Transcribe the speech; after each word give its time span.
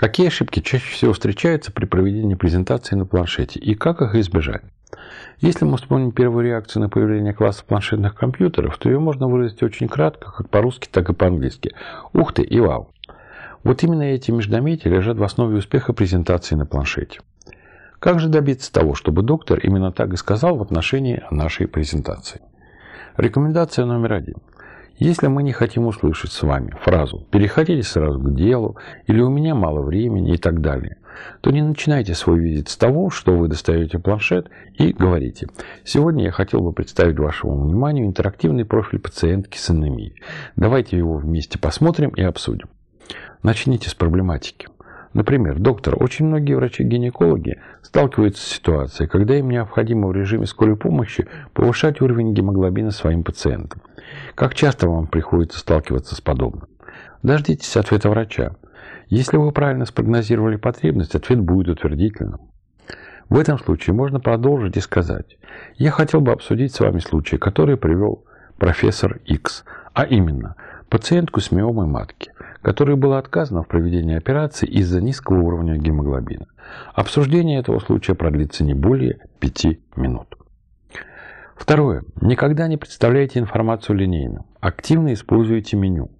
Какие 0.00 0.28
ошибки 0.28 0.60
чаще 0.60 0.90
всего 0.94 1.12
встречаются 1.12 1.72
при 1.72 1.84
проведении 1.84 2.34
презентации 2.34 2.96
на 2.96 3.04
планшете 3.04 3.60
и 3.60 3.74
как 3.74 4.00
их 4.00 4.14
избежать? 4.14 4.62
Если 5.40 5.66
мы 5.66 5.76
вспомним 5.76 6.12
первую 6.12 6.46
реакцию 6.46 6.84
на 6.84 6.88
появление 6.88 7.34
класса 7.34 7.62
планшетных 7.66 8.14
компьютеров, 8.14 8.78
то 8.78 8.88
ее 8.88 8.98
можно 8.98 9.28
выразить 9.28 9.62
очень 9.62 9.88
кратко, 9.88 10.32
как 10.32 10.48
по-русски, 10.48 10.88
так 10.90 11.10
и 11.10 11.12
по-английски. 11.12 11.74
Ух 12.14 12.32
ты 12.32 12.42
и 12.42 12.58
вау! 12.60 12.94
Вот 13.62 13.82
именно 13.82 14.04
эти 14.04 14.30
междометия 14.30 14.90
лежат 14.90 15.18
в 15.18 15.22
основе 15.22 15.58
успеха 15.58 15.92
презентации 15.92 16.54
на 16.54 16.64
планшете. 16.64 17.20
Как 17.98 18.20
же 18.20 18.30
добиться 18.30 18.72
того, 18.72 18.94
чтобы 18.94 19.20
доктор 19.20 19.58
именно 19.58 19.92
так 19.92 20.14
и 20.14 20.16
сказал 20.16 20.56
в 20.56 20.62
отношении 20.62 21.22
нашей 21.30 21.68
презентации? 21.68 22.40
Рекомендация 23.18 23.84
номер 23.84 24.14
один. 24.14 24.36
Если 25.00 25.28
мы 25.28 25.42
не 25.42 25.52
хотим 25.52 25.86
услышать 25.86 26.30
с 26.30 26.42
вами 26.42 26.74
фразу 26.82 27.26
«переходите 27.30 27.82
сразу 27.82 28.20
к 28.20 28.34
делу» 28.34 28.76
или 29.06 29.22
«у 29.22 29.30
меня 29.30 29.54
мало 29.54 29.80
времени» 29.80 30.34
и 30.34 30.36
так 30.36 30.60
далее, 30.60 30.98
то 31.40 31.50
не 31.50 31.62
начинайте 31.62 32.12
свой 32.14 32.38
визит 32.38 32.68
с 32.68 32.76
того, 32.76 33.08
что 33.08 33.34
вы 33.34 33.48
достаете 33.48 33.98
планшет 33.98 34.50
и 34.74 34.92
говорите 34.92 35.48
«Сегодня 35.84 36.24
я 36.24 36.32
хотел 36.32 36.60
бы 36.60 36.74
представить 36.74 37.18
вашему 37.18 37.62
вниманию 37.62 38.04
интерактивный 38.04 38.66
профиль 38.66 38.98
пациентки 38.98 39.56
с 39.56 39.70
анемией. 39.70 40.20
Давайте 40.54 40.98
его 40.98 41.16
вместе 41.16 41.58
посмотрим 41.58 42.10
и 42.10 42.20
обсудим». 42.20 42.68
Начните 43.42 43.88
с 43.88 43.94
проблематики. 43.94 44.68
Например, 45.12 45.58
доктор, 45.58 46.00
очень 46.00 46.26
многие 46.26 46.54
врачи-гинекологи 46.54 47.60
сталкиваются 47.82 48.42
с 48.42 48.52
ситуацией, 48.52 49.08
когда 49.08 49.36
им 49.36 49.50
необходимо 49.50 50.06
в 50.06 50.12
режиме 50.12 50.46
скорой 50.46 50.76
помощи 50.76 51.26
повышать 51.52 52.00
уровень 52.00 52.32
гемоглобина 52.32 52.92
своим 52.92 53.24
пациентам. 53.24 53.82
Как 54.36 54.54
часто 54.54 54.88
вам 54.88 55.08
приходится 55.08 55.58
сталкиваться 55.58 56.14
с 56.14 56.20
подобным? 56.20 56.68
Дождитесь 57.24 57.76
ответа 57.76 58.08
врача. 58.08 58.54
Если 59.08 59.36
вы 59.36 59.50
правильно 59.50 59.84
спрогнозировали 59.84 60.56
потребность, 60.56 61.16
ответ 61.16 61.40
будет 61.40 61.68
утвердительным. 61.68 62.40
В 63.28 63.38
этом 63.38 63.58
случае 63.58 63.94
можно 63.94 64.20
продолжить 64.20 64.76
и 64.76 64.80
сказать, 64.80 65.38
я 65.76 65.90
хотел 65.90 66.20
бы 66.20 66.32
обсудить 66.32 66.74
с 66.74 66.80
вами 66.80 67.00
случай, 67.00 67.36
который 67.36 67.76
привел 67.76 68.24
профессор 68.58 69.20
X, 69.24 69.64
а 69.92 70.04
именно 70.04 70.56
пациентку 70.90 71.40
с 71.40 71.50
миомой 71.50 71.86
матки– 71.86 72.32
которой 72.62 72.96
было 72.96 73.18
отказано 73.18 73.62
в 73.62 73.68
проведении 73.68 74.16
операции 74.16 74.66
из-за 74.66 75.00
низкого 75.00 75.40
уровня 75.40 75.76
гемоглобина. 75.76 76.46
Обсуждение 76.94 77.58
этого 77.58 77.78
случая 77.78 78.14
продлится 78.14 78.64
не 78.64 78.74
более 78.74 79.18
5 79.40 79.96
минут. 79.96 80.36
Второе. 81.56 82.04
Никогда 82.20 82.68
не 82.68 82.76
представляйте 82.76 83.38
информацию 83.38 83.96
линейно. 83.96 84.44
Активно 84.60 85.12
используйте 85.12 85.76
меню 85.76 86.10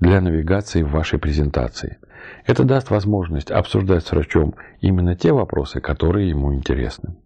для 0.00 0.20
навигации 0.20 0.82
в 0.82 0.90
вашей 0.90 1.18
презентации. 1.18 1.98
Это 2.44 2.64
даст 2.64 2.90
возможность 2.90 3.50
обсуждать 3.50 4.04
с 4.04 4.12
врачом 4.12 4.54
именно 4.80 5.16
те 5.16 5.32
вопросы, 5.32 5.80
которые 5.80 6.28
ему 6.28 6.54
интересны. 6.54 7.16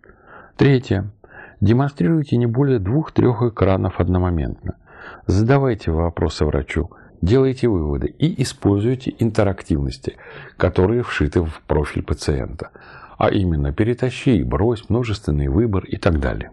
Третье. 0.56 1.10
Демонстрируйте 1.60 2.36
не 2.36 2.46
более 2.46 2.78
двух-трех 2.78 3.42
экранов 3.42 4.00
одномоментно. 4.00 4.76
Задавайте 5.26 5.90
вопросы 5.90 6.44
врачу, 6.44 6.90
делайте 7.20 7.68
выводы 7.68 8.08
и 8.08 8.42
используйте 8.42 9.14
интерактивности, 9.18 10.16
которые 10.56 11.02
вшиты 11.02 11.42
в 11.42 11.60
профиль 11.66 12.02
пациента, 12.02 12.70
а 13.18 13.30
именно 13.30 13.72
перетащи, 13.72 14.42
брось, 14.42 14.88
множественный 14.88 15.48
выбор 15.48 15.84
и 15.84 15.96
так 15.96 16.20
далее. 16.20 16.50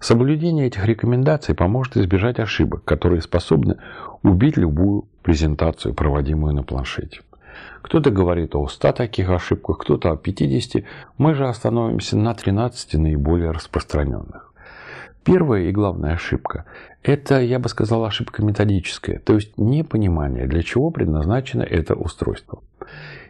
Соблюдение 0.00 0.66
этих 0.66 0.84
рекомендаций 0.84 1.54
поможет 1.54 1.96
избежать 1.96 2.38
ошибок, 2.38 2.84
которые 2.84 3.22
способны 3.22 3.78
убить 4.22 4.56
любую 4.56 5.08
презентацию, 5.22 5.94
проводимую 5.94 6.54
на 6.54 6.62
планшете. 6.62 7.20
Кто-то 7.82 8.10
говорит 8.10 8.54
о 8.54 8.66
100 8.66 8.92
таких 8.92 9.30
ошибках, 9.30 9.78
кто-то 9.78 10.10
о 10.10 10.16
50, 10.16 10.84
мы 11.18 11.34
же 11.34 11.46
остановимся 11.46 12.16
на 12.16 12.34
13 12.34 12.94
наиболее 12.94 13.50
распространенных. 13.50 14.53
Первая 15.24 15.62
и 15.62 15.72
главная 15.72 16.12
ошибка– 16.14 16.66
это, 17.02 17.40
я 17.40 17.58
бы 17.58 17.70
сказал, 17.70 18.04
ошибка 18.04 18.44
методическая, 18.44 19.18
то 19.18 19.34
есть 19.34 19.56
непонимание, 19.56 20.46
для 20.46 20.62
чего 20.62 20.90
предназначено 20.90 21.62
это 21.62 21.94
устройство. 21.94 22.62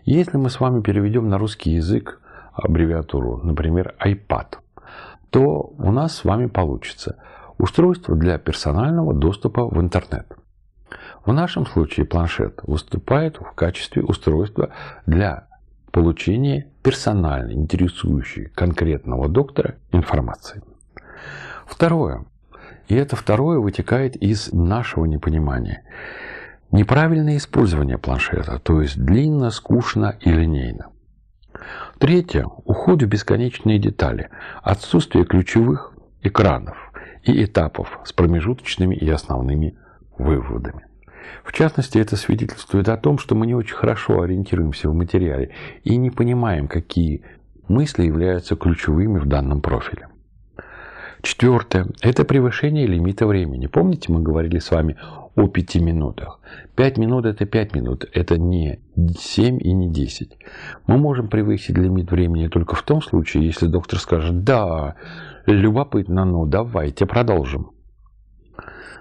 Если 0.04 0.36
мы 0.36 0.50
с 0.50 0.58
вами 0.58 0.82
переведем 0.82 1.28
на 1.28 1.38
русский 1.38 1.70
язык 1.70 2.20
аббревиатуру, 2.52 3.40
например, 3.44 3.94
iPad, 4.04 4.56
то 5.30 5.72
у 5.78 5.92
нас 5.92 6.16
с 6.16 6.24
вами 6.24 6.46
получится 6.46 7.16
устройство 7.58 8.16
для 8.16 8.38
персонального 8.38 9.14
доступа 9.14 9.64
в 9.64 9.80
интернет. 9.80 10.26
В 11.24 11.32
нашем 11.32 11.64
случае 11.64 12.06
планшет 12.06 12.60
выступает 12.64 13.38
в 13.38 13.52
качестве 13.52 14.02
устройства 14.02 14.70
для 15.06 15.46
получения 15.92 16.66
персональной, 16.82 17.54
интересующей 17.54 18.46
конкретного 18.46 19.28
доктора 19.28 19.76
информации. 19.92 20.60
Второе. 21.66 22.24
И 22.88 22.94
это 22.94 23.16
второе 23.16 23.58
вытекает 23.58 24.16
из 24.16 24.52
нашего 24.52 25.06
непонимания. 25.06 25.82
Неправильное 26.70 27.36
использование 27.36 27.98
планшета, 27.98 28.58
то 28.58 28.80
есть 28.80 28.98
длинно, 28.98 29.50
скучно 29.50 30.16
и 30.20 30.30
линейно. 30.30 30.88
Третье. 31.98 32.44
Уход 32.64 33.02
в 33.02 33.06
бесконечные 33.06 33.78
детали. 33.78 34.28
Отсутствие 34.62 35.24
ключевых 35.24 35.94
экранов 36.22 36.76
и 37.22 37.44
этапов 37.44 38.00
с 38.04 38.12
промежуточными 38.12 38.94
и 38.94 39.08
основными 39.08 39.78
выводами. 40.18 40.86
В 41.44 41.52
частности, 41.52 41.98
это 41.98 42.16
свидетельствует 42.16 42.88
о 42.88 42.96
том, 42.96 43.18
что 43.18 43.34
мы 43.34 43.46
не 43.46 43.54
очень 43.54 43.76
хорошо 43.76 44.20
ориентируемся 44.20 44.90
в 44.90 44.94
материале 44.94 45.54
и 45.84 45.96
не 45.96 46.10
понимаем, 46.10 46.68
какие 46.68 47.24
мысли 47.68 48.04
являются 48.04 48.56
ключевыми 48.56 49.18
в 49.18 49.26
данном 49.26 49.60
профиле. 49.60 50.08
Четвертое– 51.24 51.86
это 52.02 52.26
превышение 52.26 52.86
лимита 52.86 53.26
времени. 53.26 53.66
Помните, 53.66 54.12
мы 54.12 54.20
говорили 54.20 54.58
с 54.58 54.70
вами 54.70 54.98
о 55.34 55.48
пяти 55.48 55.80
минутах. 55.80 56.38
Пять 56.76 56.98
минут– 56.98 57.24
это 57.24 57.46
пять 57.46 57.74
минут, 57.74 58.04
это 58.12 58.36
не 58.36 58.80
семь 59.18 59.58
и 59.58 59.72
не 59.72 59.90
десять. 59.90 60.36
Мы 60.86 60.98
можем 60.98 61.28
превысить 61.28 61.78
лимит 61.78 62.10
времени 62.10 62.48
только 62.48 62.76
в 62.76 62.82
том 62.82 63.00
случае, 63.00 63.46
если 63.46 63.68
доктор 63.68 63.98
скажет 64.00 64.44
«Да, 64.44 64.96
любопытно, 65.46 66.26
ну 66.26 66.44
давайте 66.44 67.06
продолжим». 67.06 67.70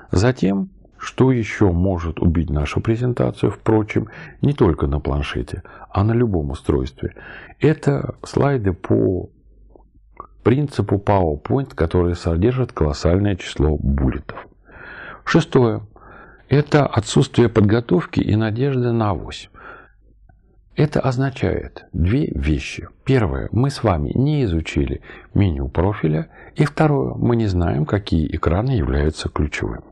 Затем, 0.09 0.69
что 0.97 1.29
еще 1.29 1.73
может 1.73 2.22
убить 2.22 2.50
нашу 2.50 2.79
презентацию, 2.79 3.51
впрочем, 3.51 4.07
не 4.41 4.53
только 4.53 4.88
на 4.88 5.01
планшете, 5.01 5.62
а 5.89 6.06
на 6.06 6.13
любом 6.13 6.51
устройстве, 6.51 7.16
это 7.59 8.16
слайды 8.23 8.72
по 8.72 9.29
принципу 10.43 10.97
PowerPoint, 10.97 11.73
который 11.73 12.15
содержит 12.15 12.71
колоссальное 12.71 13.35
число 13.35 13.77
буллетов. 13.77 14.47
Шестое. 15.25 15.81
Это 16.49 16.85
отсутствие 16.85 17.49
подготовки 17.49 18.19
и 18.19 18.35
надежды 18.35 18.91
на 18.91 19.11
авось. 19.11 19.49
Это 20.75 20.99
означает 20.99 21.85
две 21.93 22.27
вещи. 22.27 22.87
Первое. 23.05 23.47
Мы 23.51 23.69
с 23.69 23.83
вами 23.83 24.11
не 24.13 24.43
изучили 24.43 25.01
меню 25.33 25.69
профиля. 25.69 26.29
И 26.55 26.65
второе. 26.65 27.13
Мы 27.15 27.35
не 27.35 27.47
знаем, 27.47 27.85
какие 27.85 28.27
экраны 28.35 28.71
являются 28.71 29.29
ключевыми. 29.29 29.83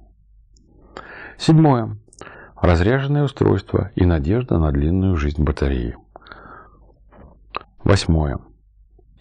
Седьмое. 1.37 1.97
Разряженное 2.59 3.23
устройство 3.23 3.91
и 3.95 4.05
надежда 4.05 4.59
на 4.59 4.71
длинную 4.71 5.15
жизнь 5.15 5.43
батареи. 5.43 5.95
Восьмое 7.83 8.39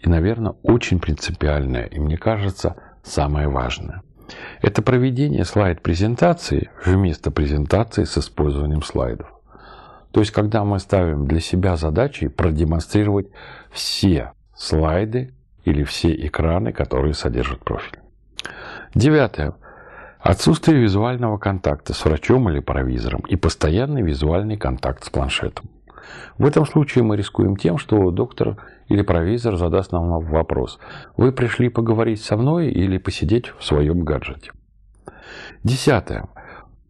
и, 0.01 0.09
наверное, 0.09 0.55
очень 0.63 0.99
принципиальное, 0.99 1.85
и 1.85 1.99
мне 1.99 2.17
кажется, 2.17 2.75
самое 3.03 3.47
важное. 3.47 4.01
Это 4.61 4.81
проведение 4.81 5.45
слайд-презентации 5.45 6.69
вместо 6.85 7.31
презентации 7.31 8.05
с 8.05 8.17
использованием 8.17 8.81
слайдов. 8.81 9.27
То 10.11 10.19
есть, 10.19 10.31
когда 10.31 10.63
мы 10.63 10.79
ставим 10.79 11.27
для 11.27 11.39
себя 11.39 11.75
задачей 11.75 12.27
продемонстрировать 12.27 13.27
все 13.71 14.33
слайды 14.55 15.33
или 15.63 15.83
все 15.83 16.13
экраны, 16.13 16.73
которые 16.73 17.13
содержат 17.13 17.63
профиль. 17.63 17.99
Девятое. 18.95 19.53
Отсутствие 20.19 20.81
визуального 20.81 21.37
контакта 21.37 21.93
с 21.93 22.05
врачом 22.05 22.49
или 22.49 22.59
провизором 22.59 23.21
и 23.21 23.35
постоянный 23.35 24.01
визуальный 24.01 24.57
контакт 24.57 25.03
с 25.03 25.09
планшетом. 25.09 25.69
В 26.37 26.45
этом 26.45 26.65
случае 26.65 27.03
мы 27.03 27.17
рискуем 27.17 27.55
тем, 27.55 27.77
что 27.77 28.11
доктор 28.11 28.57
или 28.91 29.01
провизор 29.03 29.55
задаст 29.55 29.91
нам 29.91 30.09
вопрос. 30.19 30.79
Вы 31.15 31.31
пришли 31.31 31.69
поговорить 31.69 32.21
со 32.21 32.35
мной 32.35 32.69
или 32.69 32.97
посидеть 32.97 33.47
в 33.57 33.63
своем 33.63 34.03
гаджете? 34.03 34.51
Десятое. 35.63 36.27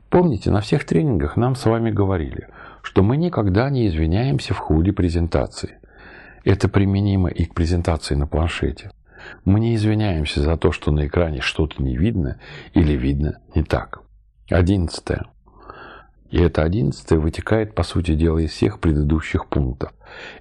Помните, 0.09 0.49
на 0.51 0.61
всех 0.61 0.83
тренингах 0.85 1.37
нам 1.37 1.55
с 1.55 1.65
вами 1.65 1.91
говорили, 1.91 2.47
что 2.81 3.03
мы 3.03 3.17
никогда 3.17 3.69
не 3.69 3.87
извиняемся 3.87 4.53
в 4.53 4.57
ходе 4.57 4.91
презентации. 4.91 5.77
Это 6.43 6.67
применимо 6.67 7.29
и 7.29 7.45
к 7.45 7.53
презентации 7.53 8.15
на 8.15 8.25
планшете. 8.25 8.89
Мы 9.45 9.59
не 9.59 9.75
извиняемся 9.75 10.41
за 10.41 10.57
то, 10.57 10.71
что 10.71 10.91
на 10.91 11.05
экране 11.05 11.39
что-то 11.41 11.83
не 11.83 11.95
видно 11.95 12.39
или 12.73 12.93
видно 12.93 13.39
не 13.53 13.63
так. 13.63 14.01
Одиннадцатое. 14.49 15.25
И 16.31 16.41
это 16.41 16.63
одиннадцатое 16.63 17.19
вытекает, 17.19 17.75
по 17.75 17.83
сути 17.83 18.15
дела, 18.15 18.39
из 18.39 18.51
всех 18.51 18.79
предыдущих 18.79 19.47
пунктов. 19.47 19.93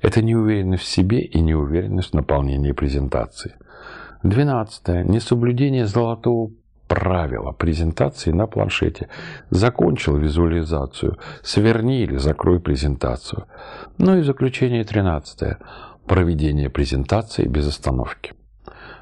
Это 0.03 0.23
неуверенность 0.23 0.85
в 0.85 0.87
себе 0.87 1.21
и 1.21 1.41
неуверенность 1.41 2.11
в 2.11 2.15
наполнении 2.15 2.73
презентации. 2.73 3.55
Двенадцатое. 4.23 5.03
Несоблюдение 5.03 5.87
золотого 5.87 6.53
правила 6.87 7.53
презентации 7.53 8.31
на 8.31 8.47
планшете. 8.47 9.09
Закончил 9.51 10.17
визуализацию, 10.17 11.19
сверни 11.43 12.03
или 12.03 12.17
закрой 12.17 12.61
презентацию. 12.61 13.47
Ну 13.99 14.19
и 14.19 14.23
заключение 14.23 14.85
тринадцатое. 14.85 15.59
Проведение 16.07 16.71
презентации 16.71 17.47
без 17.47 17.67
остановки. 17.69 18.33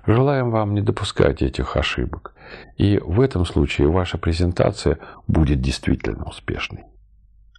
Желаем 0.06 0.50
вам 0.50 0.75
не 0.75 0.81
допускать 0.81 1.43
этих 1.43 1.77
ошибок. 1.77 2.35
И 2.77 2.99
в 2.99 3.21
этом 3.21 3.45
случае 3.45 3.89
ваша 3.89 4.19
презентация 4.19 4.99
будет 5.27 5.61
действительно 5.61 6.25
успешной. 6.25 6.85